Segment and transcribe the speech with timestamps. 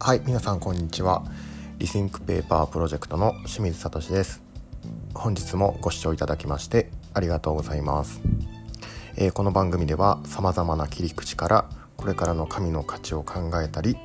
[0.00, 1.24] はい皆さんこんにちは。
[1.78, 4.40] Rethink Paper Project の清水聡です。
[5.12, 8.20] 本日もご視聴いただきましてありがとうございます、
[9.16, 13.96] えー、この番組では様々な切り口からこれからの紙の価値を考えたり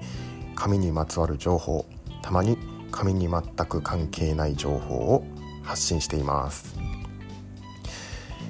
[0.55, 1.86] 紙にまつわる情報
[2.23, 2.57] たまに
[2.91, 5.23] 紙に全く関係ない情報を
[5.61, 6.75] 発信しています。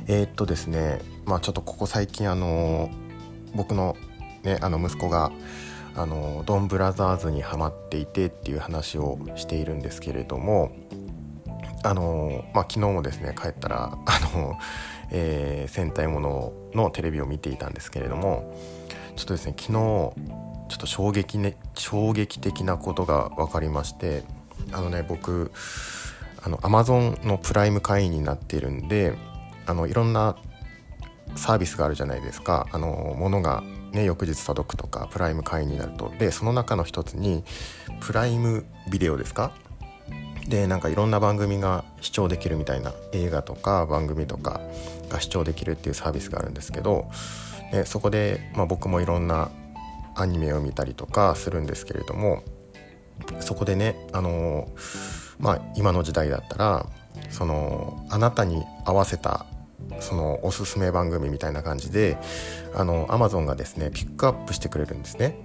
[0.08, 2.90] えー、っとですねまあちょっとここ最近あの
[3.54, 3.98] 僕の
[4.44, 5.34] ねあの息子が
[5.96, 10.72] あのドンブラザーズにはまっていてっていう話をしているんですけれども
[11.84, 14.58] あの、まあ、昨日もですね帰ったらあの、
[15.12, 18.56] えー、戦隊もののテレビを見ていたんですけれども
[19.16, 20.14] ちょっとですね昨日ちょ
[20.76, 24.24] っと衝撃,、ね、衝撃的なことが分かりまして
[24.72, 25.52] あのね僕
[26.42, 29.14] あの Amazon のプライム会員になっているんで
[29.68, 30.36] あのいろんな
[31.36, 32.68] サービスがあるじゃないですか。
[32.72, 36.12] あの物がね、翌日届くとかプライム会員になると。
[36.20, 37.44] でその中の一つに
[38.02, 39.52] プライムビデオですか？
[40.48, 44.60] でなんかいろんな番組が視聴できるみたいな映画とか番組とか
[45.10, 47.10] が視聴できるっていうサービスがあるんですけど
[47.72, 49.52] でそこで、まあ、僕もいろんな
[50.16, 52.44] アニメを見たりとかするんですけれども
[53.40, 54.68] そこでねあの
[55.40, 56.86] まあ今の時代だったら
[57.30, 59.46] そのあなたに合わせた
[60.00, 62.18] そのおすすめ番組みたいな感じで
[62.74, 65.38] あの Amazon がですねピックアップしてくれるんですね。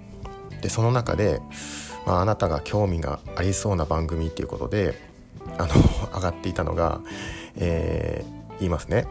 [0.61, 1.41] でその中で、
[2.07, 5.01] まあ、あなたが興味がありそうな番組っていうことで
[5.57, 5.69] あの
[6.15, 7.01] 上がっていたのが、
[7.57, 9.07] えー、言いますね、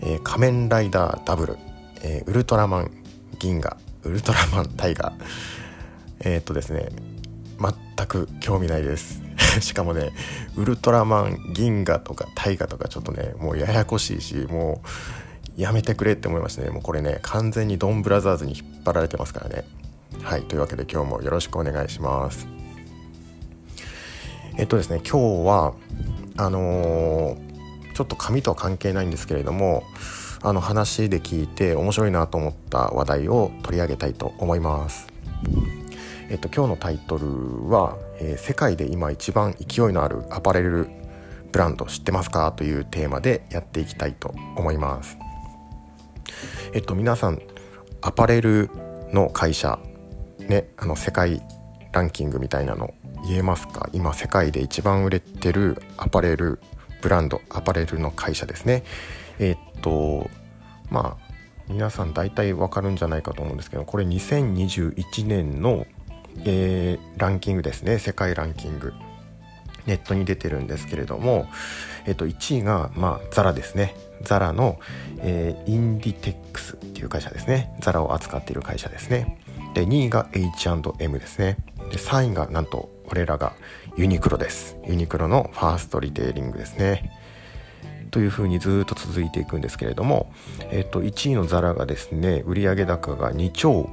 [0.00, 1.58] えー、仮面ライダーダブル、
[2.02, 2.90] えー、ウルトラマン
[3.38, 3.76] 銀河。
[4.04, 5.12] ウルトラマンタイガー。
[6.20, 6.88] えー、っとですね
[7.58, 9.21] 全く興味ないです。
[9.60, 10.12] しかもね
[10.56, 14.82] ウルトラマン銀河とか大河とかちょっとねもうややこしいしも
[15.58, 19.64] うやめてくれって思いましたねもうこれね完全にドンブラザーズに引っ張られてますからね。
[20.22, 22.46] はいというわけで今日もよろしくお願いします。
[24.56, 25.72] えっとですね今日は
[26.36, 29.82] あのー、ちょっと紙とは関係ないんですけれども
[30.42, 35.11] あの話で聞いて面白いなと思った話題を取り上げたいと思います。
[36.32, 40.88] えっと、今日のタイトルは、えー、世界で今一番勢いのあるアパレル
[41.52, 45.18] ブランド知ってますかというテーマでやっていきたいと思います。
[46.72, 47.38] えっと、皆さん、
[48.00, 48.70] アパレル
[49.12, 49.78] の会社、
[50.38, 51.42] ね、あの、世界
[51.92, 52.94] ランキングみたいなの
[53.28, 53.90] 言えますか？
[53.92, 56.60] 今、世界で一番売れてるアパレル
[57.02, 58.84] ブランド、アパレルの会社ですね。
[59.38, 60.30] えっと、
[60.88, 61.32] まあ、
[61.68, 65.86] 皆さん大体わかるんじゃないかと思うんですけど、これ2021年の
[66.44, 67.98] えー、ランキングですね。
[67.98, 68.92] 世界ランキング。
[69.86, 71.46] ネットに出てるんですけれども、
[72.06, 73.96] えっと、1位が、まあ、ザラですね。
[74.22, 74.78] ザラの、
[75.18, 77.74] えー、インディテックスっていう会社ですね。
[77.80, 79.38] ザラを扱っている会社ですね。
[79.74, 81.56] で2位が H&M ですね。
[81.90, 83.54] で3位がなんと我らが
[83.96, 84.76] ユニクロです。
[84.86, 87.18] ユニクロのファーストリテイリングですね。
[88.10, 90.30] というふうにずっと続いていくんですけれども、
[90.70, 93.88] えっと、1位のザラがですね売上高が2兆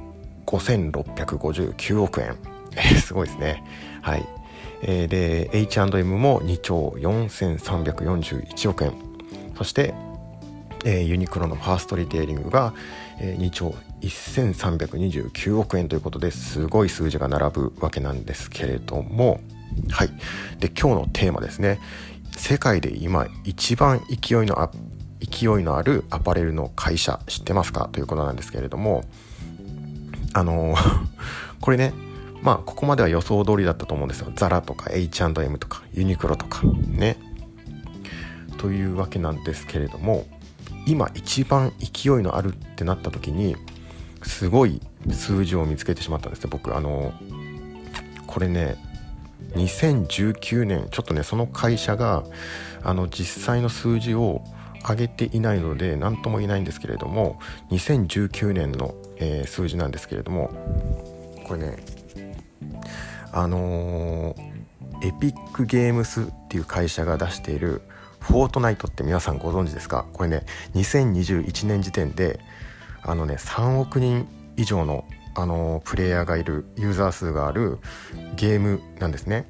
[0.46, 2.36] 5659億円。
[3.00, 3.64] すごいですね。
[4.02, 4.26] はい。
[4.82, 8.92] えー、で、H&M も2兆4341億円。
[9.56, 9.94] そして、
[10.84, 12.72] えー、ユニクロのファーストリテイリングが、
[13.20, 19.40] えー、2兆1329億円ということですごい数字が並ぶわけなんですけれども、
[19.90, 20.08] はい。
[20.58, 21.78] で、今日のテーマですね。
[22.36, 24.70] 世界で今一番勢いのあ
[25.20, 27.90] 勢いのあるアパレルの会社知ってますか？
[27.92, 29.04] ということなんですけれども、
[30.32, 30.74] あの
[31.60, 31.92] これね
[32.42, 34.32] まあここまでは予想通りだったと思うんですよ。
[34.34, 37.16] ザラとか H&M とかユニクロとかね。
[38.58, 40.26] というわけなんですけれども
[40.86, 43.56] 今一番勢いのあるってなった時に
[44.22, 46.76] すごい数字を見つけてしまったんですね僕。
[46.76, 47.12] あの
[48.26, 48.76] これね
[49.54, 52.24] 2019年ちょっとねその会社が
[52.82, 54.44] あの実際の数字を
[54.88, 57.38] 上げていないので何とも言えないんですけれども
[57.70, 60.50] 2019年のえー、数字なんですけれども
[61.46, 61.76] これね
[63.32, 67.82] あのー、エピックゲームスっていう会社が出している
[68.18, 70.04] フォートナイトって皆さんご存知ですか？
[70.12, 70.44] これね
[70.74, 72.40] 2021年時点で
[73.02, 74.26] あのね3億人
[74.56, 75.04] 以上の
[75.36, 77.78] あのー、プレイヤーがいるユーザー数がある
[78.36, 79.46] ゲームなんですね。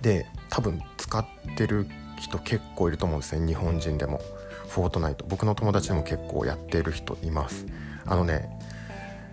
[0.00, 1.26] で多分使っ
[1.56, 1.86] てる
[2.20, 4.20] 人結構いると思うんですね日本人でも。
[4.68, 5.26] フォートナイト。
[5.28, 7.66] 僕の友達でも結構やってる人います。
[8.06, 8.58] あのね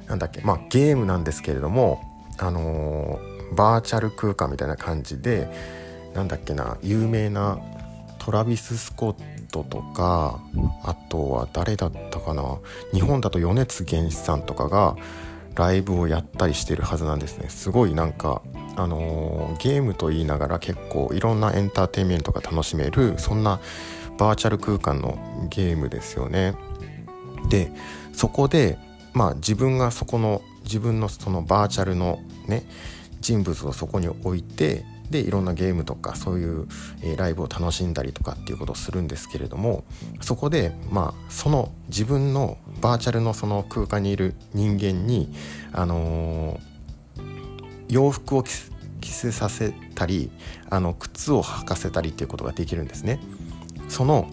[0.08, 2.02] なんだっけまあゲームなんですけれども
[2.38, 5.50] あのー、バーチャル空間みたいな感じで
[6.14, 7.60] なんだっけな有名な
[8.18, 10.40] トラビス・スコットとか
[10.84, 12.58] あとは誰だったかな
[12.94, 14.96] 日本だと米津玄師さんとかが
[15.56, 17.50] ライブをやったりしてるはずなんですね。
[17.50, 18.42] すごいなんか
[18.78, 23.60] あのー、ゲームと言いながら結構いろんなエンターテインメントが楽しめるそんな
[24.18, 25.18] バーチャル空間の
[25.50, 26.56] ゲームですよね。
[27.50, 27.72] で
[28.14, 28.78] そこで
[29.14, 32.64] まあ自分がそこの自分のそのバーチャルのね
[33.22, 36.68] 人物をそこに置いてでいろんなゲームとかそういう、
[37.02, 39.84] えー、ライブを楽しんだりとかっていうことをするんですけれども
[40.22, 45.34] そこでまあその自分のバーチャルのその空間にいる人間に
[45.74, 47.22] あのー、
[47.90, 48.52] 洋服を着
[49.02, 50.30] せさせたり
[50.70, 53.20] あの靴を履かせたりっていうことができるんですね。
[53.88, 54.30] その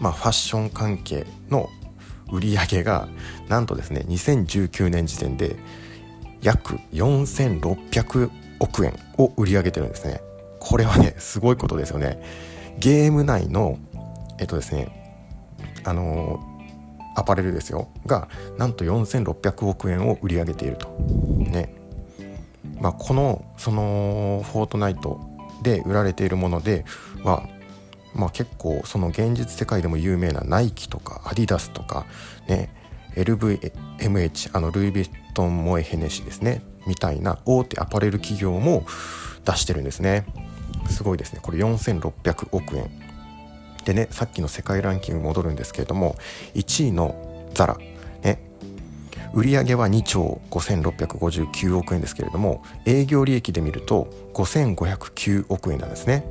[0.00, 1.70] まあ、ファッション関係の
[2.34, 3.08] 売り上げが
[3.48, 5.56] なんとですね2019年時点で
[6.42, 10.20] 約4600億円を売り上げてるんですね。
[10.58, 12.20] これはねすごいことですよね。
[12.78, 13.78] ゲーム内の
[14.38, 15.22] えっとですね
[15.84, 16.40] あの
[17.16, 17.88] アパレルですよ。
[18.06, 18.28] が
[18.58, 20.88] なんと4600億円を売り上げていると。
[21.38, 21.74] ね。
[22.80, 25.20] まあこのそのフォートナイト
[25.62, 26.84] で売られているもので
[27.22, 27.48] は
[28.14, 32.06] まあ結構その現実世界でも有名なナイキとかアディダスとか
[32.48, 32.70] ね
[33.16, 38.86] LVMH あのルイ・ヴィトン・モエ・ヘネシですねみたいな大手アパレル企業も
[39.44, 40.26] 出してるんですね。
[40.90, 41.40] すごいですね。
[41.42, 42.90] これ4600億円。
[43.84, 46.16] でねさっきの世界ランキング戻るんですけれども
[46.54, 47.76] 1位のザラ。
[49.34, 56.24] 売上は2兆5659億円ですけれども営業利益で見ると5509億円なんですね。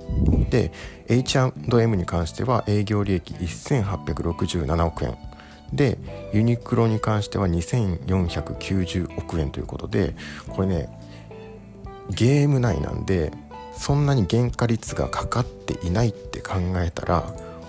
[0.50, 0.72] で
[1.10, 5.18] H&M に関しては営業利益1867億円。
[5.74, 5.98] で
[6.34, 10.16] ユニクロに関しては2490億円ということで
[10.50, 10.88] これね
[12.12, 13.32] ゲーム内なんで
[13.76, 17.24] そんなに原価率がかかっていないって考えたら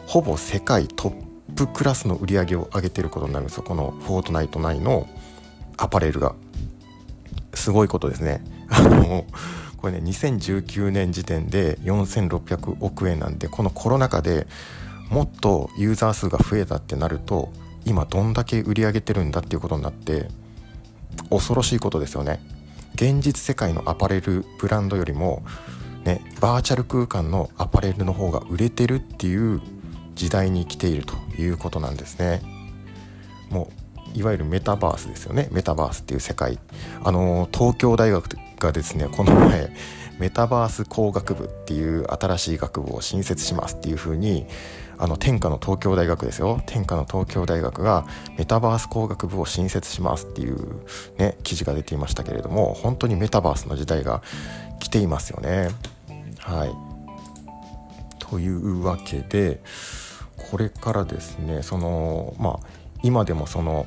[0.06, 3.62] ほぼ世界トップクラスの売り上げを上げてることになるんですよ。
[3.62, 5.08] この「フォートナイト内の
[5.76, 6.34] アパレルが。
[7.54, 8.44] すごいことですね。
[8.68, 9.24] あの
[9.78, 14.46] これね2019年時点で4600億円なんでこのコロナ禍で
[15.10, 17.52] もっとユーザー数が増えたってなると
[17.84, 20.28] 今どんだけ売り上げてるんだっていうことになって
[21.30, 22.40] 恐ろしいことですよね。
[22.94, 25.42] 現実世界のアパレルブランドよりも
[26.04, 29.60] ねバーチャル空間のアパレルの方が売れてるっていう
[30.14, 32.40] 時代に来ているということなんですね。
[33.50, 33.83] もう
[34.14, 35.48] いわゆるメタバースですよね。
[35.50, 36.58] メタバースっていう世界。
[37.02, 39.70] あの東京大学がですねこの前
[40.18, 44.46] メタバース工学部っていう新しい学部を新設しますっていうふうに
[44.96, 46.62] あの天下の東京大学ですよ。
[46.66, 48.06] 天下の東京大学が
[48.38, 50.84] メタバース工学部を新設しますっていう
[51.18, 54.22] ね記事が出ていましたけれども本当にメタバースの時代が
[54.78, 55.70] 来ていますよね。
[56.38, 56.70] はい。
[58.20, 59.60] というわけで
[60.50, 62.58] これからですねそのまあ
[63.02, 63.86] 今でもその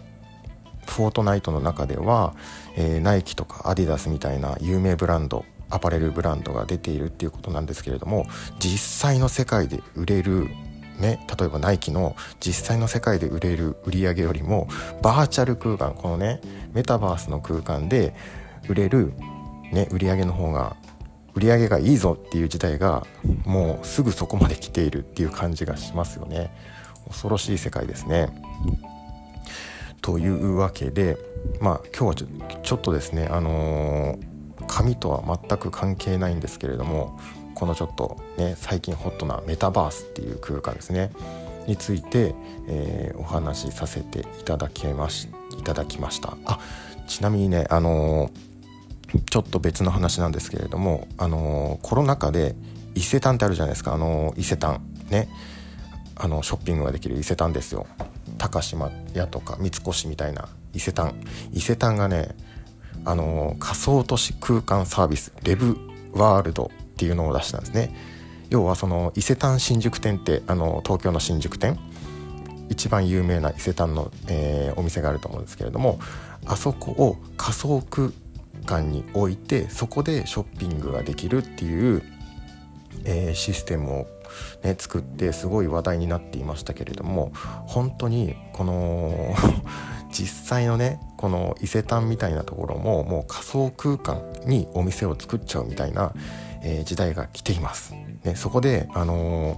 [0.98, 2.34] フォートナイトの中では、
[2.76, 8.26] えー、ナイキとかアディダスみたいな有名ブランドアパレルブランドが出ているっていうことなんですけれども
[8.58, 10.48] 実際の世界で売れる
[11.00, 14.68] ね、例えばナイキの実際の世界で売れる売り上げよりも
[15.04, 16.42] バーチャル空間このね
[16.74, 18.16] メタバースの空間で
[18.68, 19.14] 売れる、
[19.72, 20.76] ね、売り上げの方が
[21.36, 23.06] 売り上げがいいぞっていう時代が
[23.46, 26.52] もうすぐそこまで来ているっていう感じがしますよね
[27.08, 28.30] 恐ろしい世界ですね。
[30.07, 31.18] というわけで
[31.60, 37.20] まあ今日はちょっとですねあのー、紙とは全く関係ないんですけれども
[37.55, 41.12] このちょっとね最近ホットなメタバースっていう空間ですね
[41.67, 42.34] について、
[42.70, 45.27] えー、お話しさせていただけまし
[45.60, 46.38] いただきました。
[46.46, 46.58] あ
[47.05, 52.55] ちなみにねあのー、ちょっと別の話なんですけれどもあのー、コロナ禍で
[52.96, 53.93] 伊勢丹ってあるじゃないですか。
[53.93, 54.79] あの伊勢丹。
[55.10, 55.27] ね。
[56.15, 57.88] あのショッピングができる伊勢丹ですよ。
[58.38, 61.15] 高島屋とか三越みたいな伊勢丹。
[61.53, 62.36] 伊勢丹がね
[63.06, 65.77] あの仮想都市空間サービスレブ
[66.13, 67.96] ワールドっていうのを出したんですね。
[68.50, 71.77] 要はその伊勢丹新宿店ってあの東京の新宿店。
[72.70, 76.00] 一番有名な伊勢丹の、えー、お店があると思うんですけれども
[76.46, 78.10] あそこを仮想空
[78.65, 82.03] 間に置いてそこでショッピングができるっていう、
[83.06, 84.08] えー、システムを、
[84.63, 87.32] ね、作ってすごい話題になっていましたけれども
[87.65, 89.36] 本当にこの
[90.12, 96.13] 実際のねこの伊勢丹みたいなところももう仮想空間にお店を作っちゃうみたいな
[96.62, 97.94] えー、時代が来ています。
[98.24, 99.56] ね、そこで、あの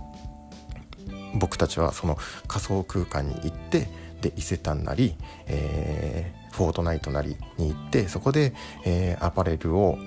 [1.07, 2.17] ー、僕たちはその
[2.47, 3.87] 仮想空間に行って
[4.21, 5.15] で伊勢丹なり、
[5.47, 8.53] えー、フォートナイトなりに行ってそこで、
[8.85, 9.97] え、アパレルを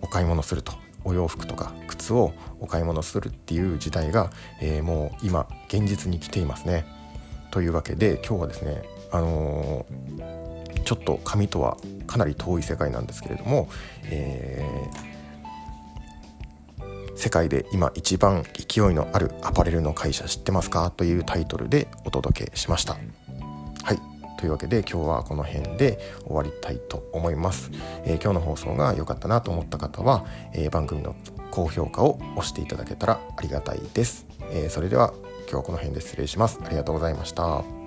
[0.00, 0.72] お買い物すると
[1.04, 6.84] お洋服とか靴をお買い物するっていう時代が、えー、もう今現実に来ていますね。
[7.50, 13.68] というわけで今日はですね、あのー、ちょっと紙とはかなり遠い世界なんですけれども、
[14.04, 20.90] えー、世界で今一番勢いのあるアパレルの会社知ってますか？
[20.90, 22.96] というタイトルでお届けしました。
[24.38, 27.70] というわけで今日はこの辺で終わりたいと思います、
[28.04, 31.14] えー、今日の放送が良かったなと思った方は、えー、番組の
[31.50, 35.12] 高評価を押していただけたらありがたいです、えー、それでは
[35.48, 36.60] 今日はこの辺で失礼します。
[36.62, 37.77] ありがとうございました。